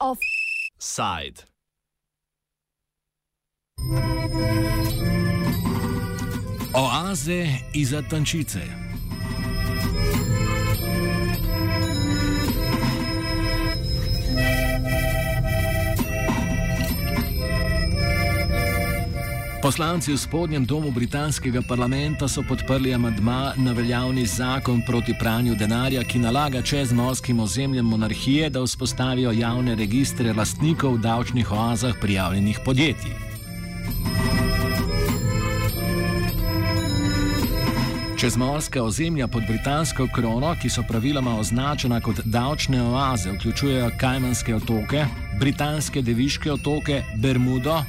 [0.00, 1.44] Offside.
[6.74, 8.83] Oaze iza tančice.
[19.64, 26.02] Poslanci v spodnjem domu britanskega parlamenta so podprli amadma na veljavni zakon proti pranju denarja,
[26.04, 33.16] ki nalaga čezmorskim ozemljem monarhije, da vzpostavijo javne registre lastnikov v davčnih oazah prijavljenih podjetij.
[38.20, 45.06] Čezmorska ozemlja pod britansko krono, ki so praviloma označena kot davčne oaze, vključujejo Kajmanske otoke,
[45.40, 47.80] Britanske deviške otoke, Bermudo,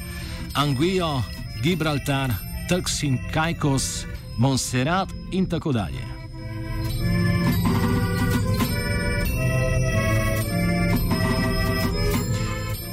[0.54, 1.35] Anguijo,
[1.66, 2.30] Gibraltar,
[2.68, 4.06] Turks in Caicos,
[4.38, 6.04] Montserrat in tako dalje.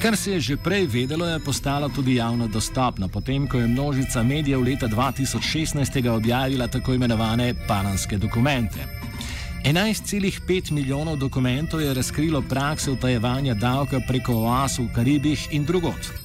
[0.01, 4.23] Kar se je že prej vedelo, je postalo tudi javno dostopno, potem ko je množica
[4.23, 8.87] medijev leta 2016 objavila tako imenovane panamske dokumente.
[9.65, 16.22] 11,5 milijonov dokumentov je razkrilo prakse utajevanja davka preko oas v Karibih in drugot.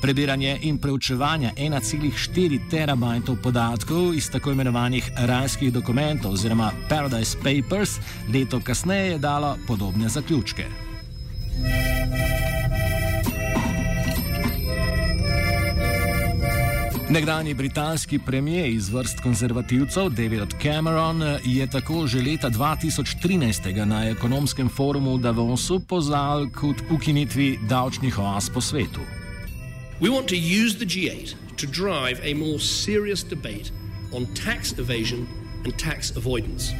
[0.00, 7.98] Prebiranje in preučevanje 1,4 terabajtov podatkov iz tako imenovanih rajskih dokumentov oziroma Paradise Papers
[8.32, 10.66] leto kasneje je dalo podobne zaključke.
[17.10, 24.68] Nekdani britanski premijer iz vrst konzervativcev David Cameron je tako že leta 2013 na ekonomskem
[24.68, 29.00] forumu v Davosu pozval k ukinitvi davčnih oaz po svetu.
[30.00, 33.72] We want to use the G8 to drive a more serious debate
[34.14, 35.26] on tax evasion
[35.64, 36.72] and tax avoidance.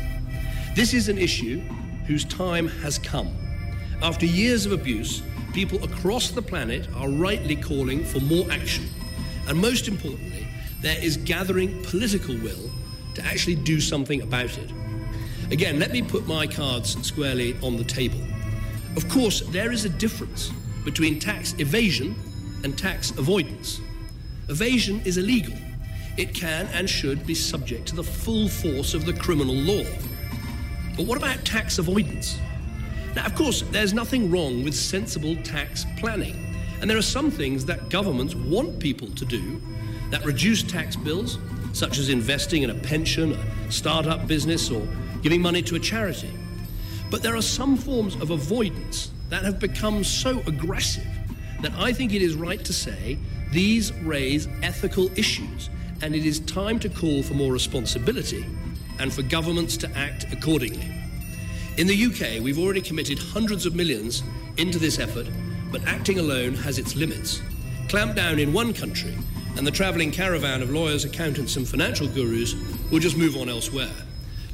[0.77, 1.59] This is an issue
[2.07, 3.37] whose time has come.
[4.03, 5.21] After years of abuse,
[5.53, 8.87] people across the planet are rightly calling for more action.
[9.49, 10.47] And most importantly,
[10.81, 12.71] there is gathering political will
[13.15, 14.71] to actually do something about it.
[15.51, 18.21] Again, let me put my cards squarely on the table.
[18.97, 20.53] Of course, there is a difference
[20.85, 22.15] between tax evasion
[22.65, 23.81] and tax avoidance.
[24.49, 25.55] Evasion is illegal.
[26.17, 29.85] It can and should be subject to the full force of the criminal law.
[30.97, 32.39] But what about tax avoidance?
[33.15, 36.45] Now, of course, there's nothing wrong with sensible tax planning.
[36.81, 39.61] And there are some things that governments want people to do
[40.11, 41.39] that reduce tax bills,
[41.73, 44.87] such as investing in a pension, a startup business, or
[45.23, 46.33] giving money to a charity.
[47.11, 51.07] But there are some forms of avoidance that have become so aggressive
[51.63, 53.19] that I think it is right to say
[53.51, 55.71] these raise ethical issues,
[56.03, 58.45] and it is time to call for more responsibility
[58.99, 60.93] and for governments to act accordingly.
[61.77, 64.23] In the UK, we've already committed hundreds of millions
[64.57, 65.27] into this effort,
[65.71, 67.41] but acting alone has its limits.
[67.89, 69.17] Clamp down in one country,
[69.57, 72.55] and the travelling caravan of lawyers, accountants, and financial gurus
[72.91, 73.91] will just move on elsewhere.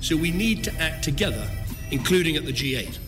[0.00, 1.50] So we need to act together,
[1.90, 2.98] including at the G8.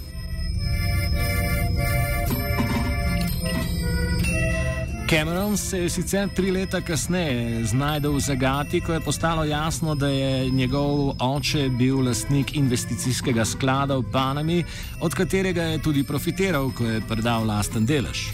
[5.11, 10.09] Cameron se je sicer tri leta kasneje znašel v zagati, ko je postalo jasno, da
[10.09, 14.65] je njegov oče bil lastnik investicijskega sklada v Panami,
[15.01, 18.33] od katerega je tudi profitiral, ko je predal lasten delež.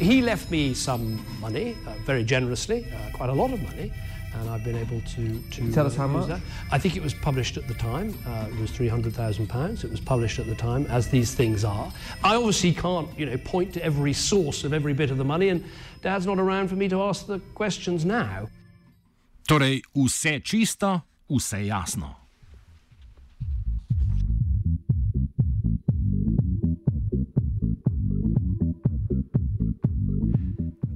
[0.00, 3.92] He left me some money, uh, very generously, uh, quite a lot of money.
[4.34, 6.28] And I've been able to, to tell us how much.
[6.28, 6.40] That.
[6.70, 8.18] I think it was published at the time.
[8.26, 9.84] Uh, it was three hundred thousand pounds.
[9.84, 11.92] It was published at the time, as these things are.
[12.22, 15.48] I obviously can't, you know, point to every source of every bit of the money,
[15.48, 15.64] and
[16.02, 18.48] Dad's not around for me to ask the questions now.
[19.48, 22.23] Torej, vse čisto, vse jasno.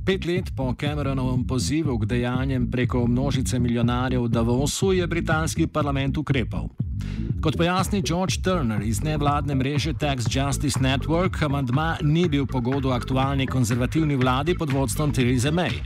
[0.08, 6.16] Pet let po Cameronovem pozivu k dejanjem preko množice milijonarjev v Davosu je britanski parlament
[6.16, 6.68] ukrepal.
[7.42, 13.46] Kot pojasni George Turner iz nevladne mreže Tax Justice Network, amandma ni bil pogodu aktualni
[13.46, 15.76] konzervativni vladi pod vodstvom Theresa May.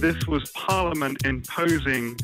[0.00, 2.16] This was Parliament imposing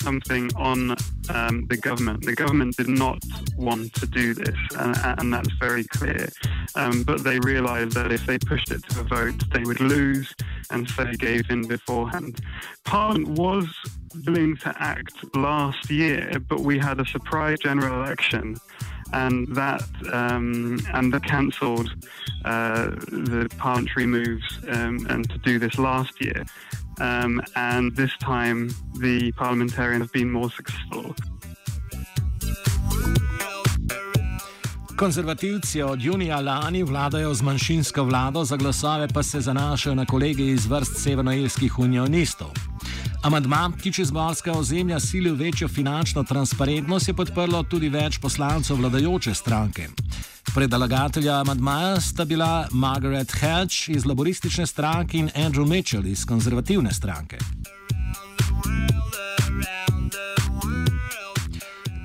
[0.00, 0.94] something on
[1.30, 2.24] um, the government.
[2.24, 3.22] The government did not
[3.56, 6.28] want to do this, and, and that's very clear.
[6.74, 10.34] Um, but they realised that if they pushed it to a vote, they would lose,
[10.70, 12.40] and so they gave in beforehand.
[12.84, 13.66] Parliament was
[14.26, 18.56] willing to act last year, but we had a surprise general election
[19.12, 19.82] and that
[20.12, 21.90] um, and that cancelled
[22.44, 26.44] uh, the parliamentary moves um, and to do this last year.
[27.00, 28.68] Um, and this time,
[29.00, 31.14] the parliamentarians have been more successful.
[34.96, 40.46] Konzervativci od junija lani vladajo z manjšinsko vlado, za glasove pa se zanašajo na kolege
[40.46, 42.48] iz vrst severnoirskih unionistov.
[43.22, 48.76] Amadma, ki čez morska ozemlja sili v večjo finančno transparentnost, je podprlo tudi več poslancev
[48.76, 49.88] vladajoče stranke.
[50.54, 57.38] Predlagatelja amadmaja sta bila Margaret Hatch iz laboristične stranke in Andrew Mitchell iz konzervativne stranke.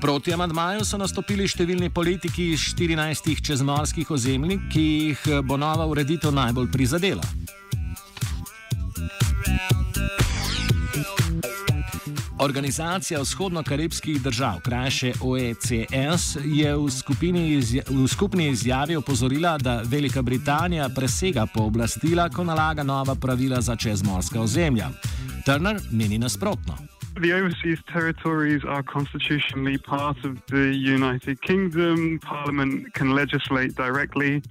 [0.02, 6.32] Proti amadmaju so nastopili številni politiki iz 14 čezmorskih ozemlji, ki jih bo nova ureditev
[6.32, 7.28] najbolj prizadela.
[12.40, 16.88] Organizacija vzhodno-karibskih držav, krajše OECS, je v,
[17.36, 23.76] izja v skupni izjavi opozorila, da Velika Britanija presega pooblastila, ko nalaga nova pravila za
[23.76, 24.90] čezmorska ozemlja.
[25.46, 26.78] Turner meni nasprotno.
[27.16, 32.20] The overseas territories are constitutionally part of the United Kingdom.
[32.20, 34.42] Parliament can legislate directly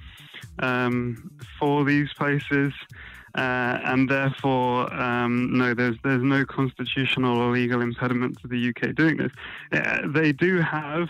[0.63, 1.17] um,
[1.59, 2.73] for these places.
[2.73, 3.06] Uh,
[3.37, 9.17] and therefore, um, no, there's there's no constitutional or legal impediment to the UK doing
[9.17, 9.33] this.
[9.73, 11.09] Uh, they do have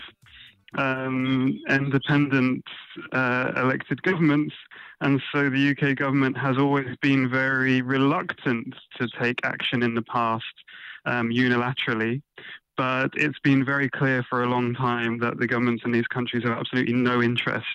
[0.75, 2.65] um, independent
[3.11, 4.53] uh, elected governments,
[5.01, 10.01] and so the UK government has always been very reluctant to take action in the
[10.01, 10.45] past
[11.05, 12.21] um, unilaterally.
[12.75, 16.43] But it's been very clear for a long time that the governments in these countries
[16.43, 17.65] have absolutely no interest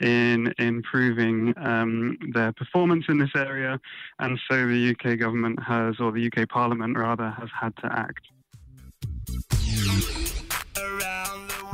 [0.00, 3.80] in improving um, their performance in this area,
[4.18, 8.24] and so the UK government has, or the UK Parliament rather, has had to act.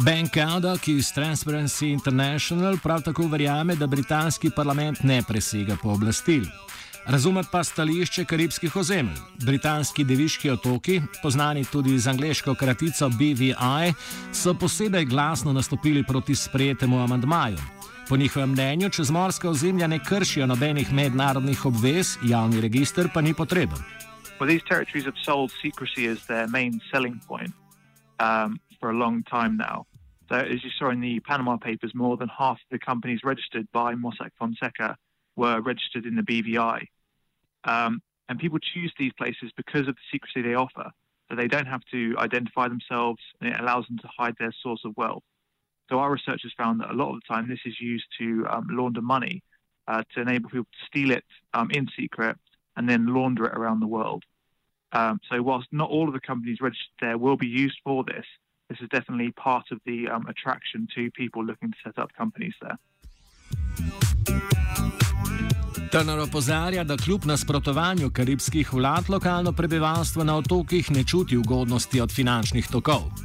[0.04, 6.46] Ben Kauda, ki iz Transparency International prav tako verjame, da britanski parlament ne presega pooblastil.
[7.06, 9.18] Razume pa stališče karibskih ozemelj.
[9.44, 13.92] Britanski deviški otoki, poznani tudi z angliško kratico BVI,
[14.32, 17.81] so posebej glasno nastopili proti sprejetemu amandmaju.
[18.08, 23.78] Po njihovem mnenju čezmorska ozemlja ne kršijo nobenih mednarodnih obvez, javni register pa ni potreben.
[24.40, 27.54] Well, these territories have sold secrecy as their main selling point
[28.18, 29.84] um, for a long time now.
[30.28, 33.68] So, as you saw in the Panama Papers, more than half of the companies registered
[33.72, 34.96] by Mossack Fonseca
[35.36, 36.86] were registered in the BVI.
[37.64, 40.90] Um, and people choose these places because of the secrecy they offer.
[41.28, 44.80] So they don't have to identify themselves, and it allows them to hide their source
[44.84, 45.22] of wealth.
[45.92, 48.66] So our researchers found that a lot of the time this is used to um,
[48.70, 49.42] launder money
[49.86, 52.38] uh, to enable people to steal it um, in secret
[52.76, 54.24] and then launder it around the world.
[54.92, 58.24] Um, so whilst not all of the companies registered there will be used for this,
[58.70, 62.54] this is definitely part of the um, attraction to people looking to set up companies
[62.62, 62.78] there.
[65.92, 72.12] Turner opozarja, da kljub nasprotovanju karibskih vlad lokalno prebivalstvo na otokih ne čuti ugodnosti od
[72.12, 73.21] finančnih tokov.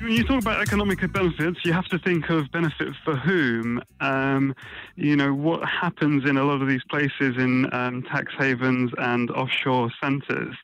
[0.00, 3.82] When you talk about economic benefits, you have to think of benefit for whom.
[4.00, 4.54] Um,
[4.96, 9.30] you know, what happens in a lot of these places in um, tax havens and
[9.30, 10.54] offshore centres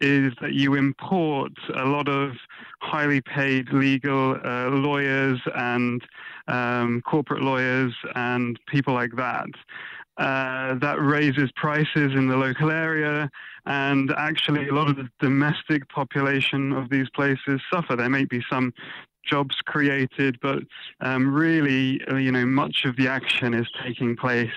[0.00, 2.32] is that you import a lot of
[2.80, 6.02] highly paid legal uh, lawyers and
[6.46, 9.48] um, corporate lawyers and people like that.
[10.18, 13.30] Uh, that raises prices in the local area,
[13.66, 17.94] and actually, a lot of the domestic population of these places suffer.
[17.94, 18.72] There may be some
[19.24, 20.62] jobs created, but
[21.00, 24.50] um, really, uh, you know, much of the action is taking place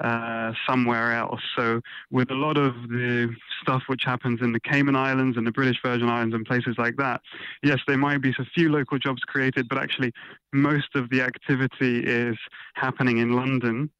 [0.00, 1.40] uh, somewhere else.
[1.56, 5.52] So, with a lot of the stuff which happens in the Cayman Islands and the
[5.52, 7.20] British Virgin Islands and places like that,
[7.62, 10.12] yes, there might be a few local jobs created, but actually,
[10.52, 12.36] most of the activity is
[12.74, 13.90] happening in London.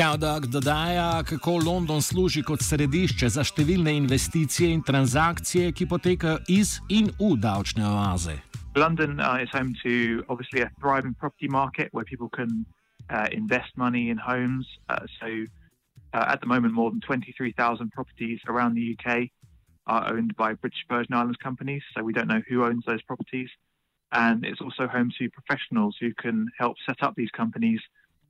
[0.00, 6.78] Kaudak dodaja, kako London služi kot središče za številne investicije in transakcije, ki potekajo iz
[6.88, 8.38] in v davčne oaze.
[8.76, 12.64] London uh, is home to obviously a thriving property market where people can
[13.10, 14.66] uh, invest money in homes.
[14.88, 15.28] Uh, so,
[16.14, 19.28] uh, at the moment, more than 23,000 properties around the UK
[19.86, 21.82] are owned by British Virgin Islands companies.
[21.94, 23.50] So, we don't know who owns those properties.
[24.12, 27.80] And it's also home to professionals who can help set up these companies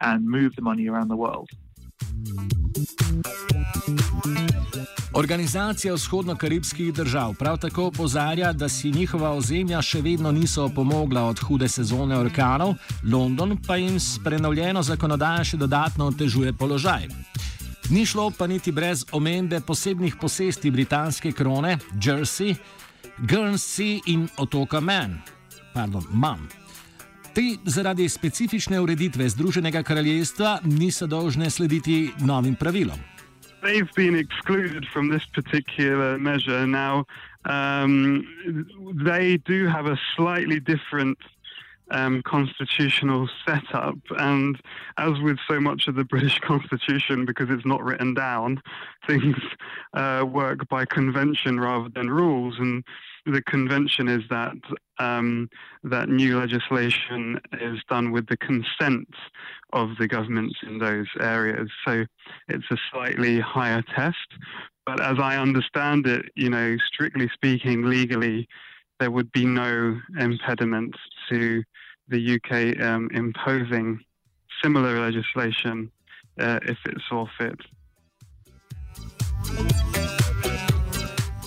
[0.01, 1.49] and move the money around the world.
[5.15, 11.39] Organizacija vzhodno-karibskih držav prav tako opozarja, da si njihova ozemlja še vedno niso opomogla od
[11.39, 12.75] hude sezone orkanov,
[13.13, 17.09] London pa jim s prenovljeno zakonodajo še dodatno otežuje položaj.
[17.91, 22.55] Ni šlo pa niti brez omembe posebnih posesti britanske krone, Jersey,
[23.19, 25.40] Guernsey in otoka Man.
[25.75, 26.49] Pardon, Man.
[27.35, 32.99] Ti zaradi specifične ureditve Združenega kraljestva niso dolžne slediti novim pravilom.
[33.63, 36.67] they've been excluded from this particular measure.
[36.67, 37.05] Now,
[37.45, 38.27] um,
[39.05, 41.19] they do have a slightly different
[41.91, 44.61] um, constitutional setup, and
[44.97, 48.63] as with so much of the British Constitution, because it's not written down,
[49.07, 49.37] things
[49.95, 52.59] uh, work by convention rather than rules.
[52.59, 52.85] And
[53.27, 54.55] the convention is that
[54.99, 55.49] um,
[55.85, 59.09] that new legislation is done with the consent
[59.73, 61.69] of the governments in those areas.
[61.87, 62.05] So
[62.49, 64.17] it's a slightly higher test.
[64.87, 68.49] But as I understand it, you know, strictly speaking, legally,
[68.99, 70.95] there would be no impediment
[71.31, 71.63] to
[72.09, 74.01] the UK um, imposing
[74.63, 75.91] similar legislation
[76.39, 77.59] uh, if it saw fit.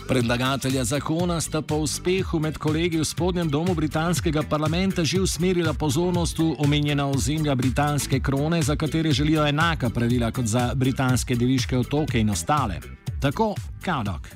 [0.08, 6.40] Predlagatelja zakona sta po uspehu med kolegi v spodnjem domu britanskega parlamenta že usmerila pozornost
[6.40, 12.20] v omenjena ozemlja britanske krone, za katere želijo enaka pravila kot za britanske deviške otoke
[12.20, 12.80] in ostale.
[13.22, 13.56] Tako,
[13.86, 14.28] Kadok.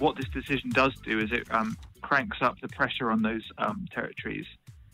[0.00, 3.86] What this decision does do is it um, cranks up the pressure on those um,
[3.94, 4.46] territories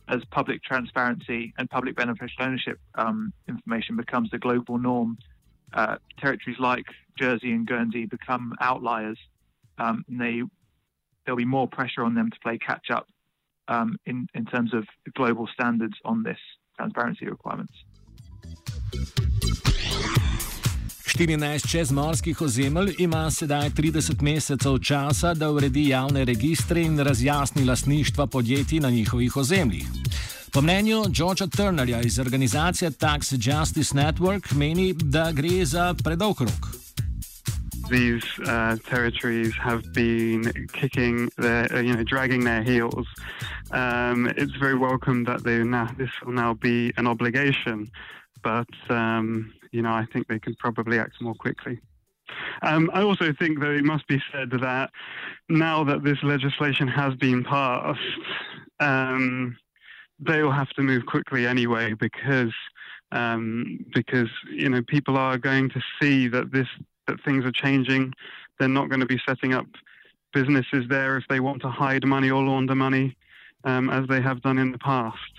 [0.09, 5.19] as public transparency and public beneficial ownership um, information becomes the global norm.
[5.73, 6.87] Uh, territories like
[7.19, 9.19] Jersey and Guernsey become outliers
[9.79, 10.43] um, they
[11.25, 13.07] there'll be more pressure on them to play catch up
[13.69, 16.39] um, in in terms of global standards on this
[16.77, 17.75] transparency requirements.
[21.17, 28.27] 14 čezmorskih ozemelj ima sedaj 30 mesecev časa, da uredi javne registre in razjasni lasništva
[28.27, 29.87] podjetij na njihovih ozemljih.
[30.53, 36.86] Po mnenju Georgea Turnerja iz organizacije Tax Justice Network meni, da gre za predolg rok.
[37.89, 43.07] These uh, territories have been kicking their, uh, you know, dragging their heels.
[43.71, 47.91] Um, it's very welcome that they now this will now be an obligation,
[48.43, 51.81] but um, you know, I think they can probably act more quickly.
[52.63, 54.91] Um, I also think that it must be said that
[55.49, 58.01] now that this legislation has been passed,
[58.81, 59.57] um,
[60.19, 62.53] they will have to move quickly anyway because
[63.13, 66.69] um, because you know people are going to see that this
[67.07, 68.13] that things are changing.
[68.59, 69.67] They're not going to be setting up
[70.33, 73.17] businesses there if they want to hide money or launder money,
[73.65, 75.33] um, as they have done in the past.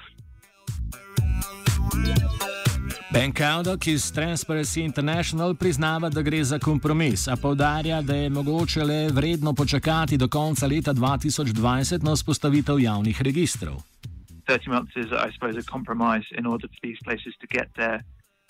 [3.14, 8.84] Ben Cowdock iz Transparency International priznava, da gre za kompromis, a povdarja, da je mogoče
[8.84, 13.82] le vredno počakati do konca leta 2020 na vzpostavitev javnih registrov.
[14.48, 18.04] 30 months is, I suppose, a compromise in order for these places to get their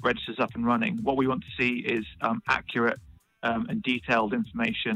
[0.03, 0.99] registers up and running.
[1.03, 2.99] What we want to see is um, accurate
[3.47, 4.95] um, and detailed information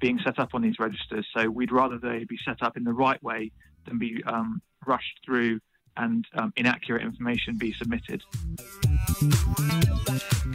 [0.00, 1.26] being set up on these registers.
[1.34, 3.50] So we'd rather they be set up in the right way
[3.86, 5.60] than be um, rushed through
[5.96, 8.20] and um, inaccurate information be submitted.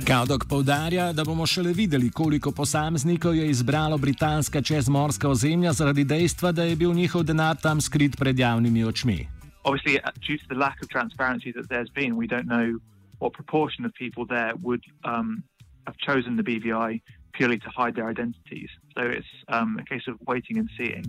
[0.06, 6.52] Kaudok povdarja, da bomo šele videli, koliko posameznikov je izbralo britanska čezmorska ozemlja zaradi dejstva,
[6.52, 9.28] da je bil njihov denar tam skrit pred javnimi očmi.
[9.64, 12.80] Obviously, uh, due to the lack of transparency that there's been, we don't know
[13.20, 15.44] what proportion of people there would um,
[15.88, 17.02] have chosen the BVI
[17.38, 18.70] purely to hide their identities.
[18.96, 21.06] So it's um, a case of waiting and seeing.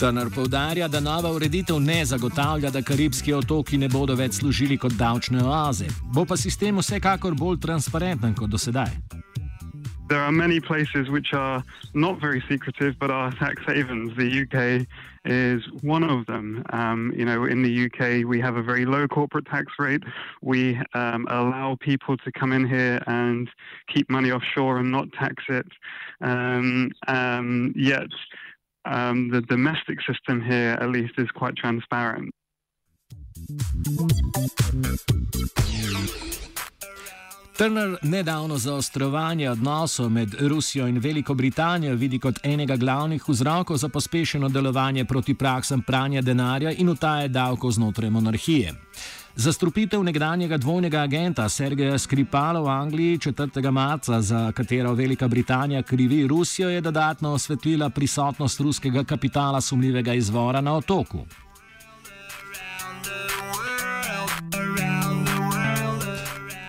[0.00, 4.92] Turner povdarja, da nova ureditev ne zagotavlja, da karibski otoki ne bodo več služili kot
[4.92, 5.86] davčne oaze.
[6.14, 8.92] Bo pa sistem vsekakor bolj transparenten kot do sedaj.
[10.08, 11.62] There are many places which are
[11.94, 14.16] not very secretive but are tax havens.
[14.16, 14.86] The UK
[15.24, 16.64] is one of them.
[16.70, 20.02] Um, you know, in the UK, we have a very low corporate tax rate.
[20.42, 23.48] We um, allow people to come in here and
[23.92, 25.66] keep money offshore and not tax it.
[26.20, 28.08] Um, um yet,
[28.84, 32.32] um, the domestic system here, at least, is quite transparent.
[37.58, 43.88] Turner nedavno zaostrovanje odnosov med Rusijo in Veliko Britanijo vidi kot enega glavnih vzrokov za
[43.88, 48.74] pospešeno delovanje proti praksam pranja denarja in utaje davkov znotraj monarhije.
[49.36, 53.70] Zastrupitev nekdanjega dvojnega agenta Sergeja Skripala v Angliji 4.
[53.70, 60.60] marca, za katero Velika Britanija krivi Rusijo, je dodatno osvetlila prisotnost ruskega kapitala sumljivega izvora
[60.60, 61.18] na otoku.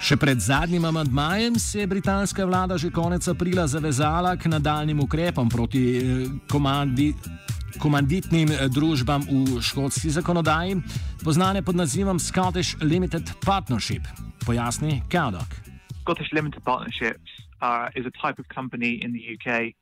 [0.08, 5.50] Še pred zadnjim amadmajem se je britanska vlada že konec aprila zavezala k nadaljnim ukrepom
[5.52, 7.12] proti eh, komandi.
[7.76, 10.80] Komanditnim eh, družbam v škotski zakonodaji,
[11.28, 14.08] znane pod nazivom Scottish Limited Partnership.
[14.48, 15.60] Pojasni Kaldok.
[16.08, 17.28] Scottish Limited Partnerships
[17.60, 19.76] uh, is a type of company in the UK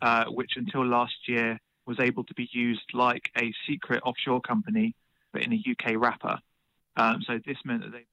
[0.00, 4.96] uh, which, until last year, was able to be used like a secret offshore company,
[5.32, 6.40] but in a UK wrapper.
[6.96, 8.08] Um, so this meant that they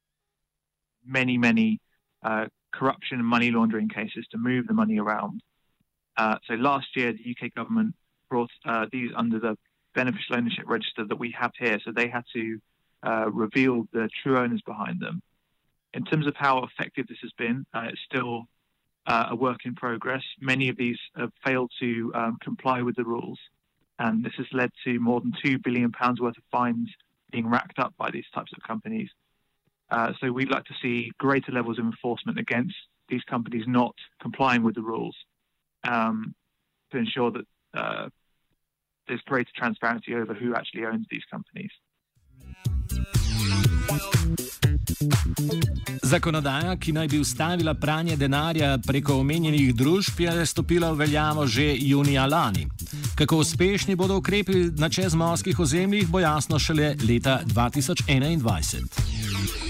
[1.06, 1.80] many, many
[2.24, 5.42] uh, corruption and money laundering cases to move the money around.
[6.18, 7.94] Uh, so last year, the UK government
[8.30, 9.58] brought uh, these under the
[9.94, 11.80] beneficial ownership register that we have here.
[11.84, 12.60] So they had to
[13.04, 15.22] uh, reveal the true owners behind them.
[15.94, 18.46] In terms of how effective this has been, uh, it's still
[19.08, 20.24] uh, a work in progress.
[20.42, 23.40] Many of these have failed to um, comply with the rules,
[24.00, 26.90] and this has led to more than two billion pounds worth of fines
[27.32, 29.10] being racked up by these types of companies.
[29.92, 32.76] Uh, so we'd like to see greater levels of enforcement against
[33.10, 35.16] these companies not complying with the rules
[35.88, 36.34] um,
[36.92, 37.46] to ensure that
[37.78, 38.10] uh,
[39.08, 41.72] there's greater transparency over who actually owns these companies.
[46.04, 51.76] Zakonodaja, ki naj bi ustavila pranje denarja preko omenjenih družb, je stopila v veljavo že
[51.80, 52.68] junija lani.
[53.16, 59.65] Kako uspešni bodo ukrepi na čezmorskih ozemljih, bo jasno šele leta 2021.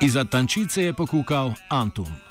[0.00, 2.29] Iza tančice je pokukal Antum.